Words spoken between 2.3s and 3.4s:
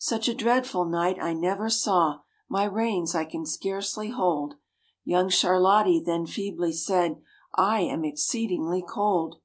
my reins I